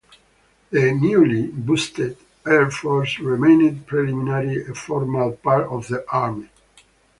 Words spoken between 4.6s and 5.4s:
a formal